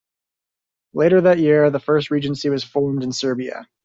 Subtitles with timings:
[0.95, 3.67] Later that year "The first regency" was formed in Serbia.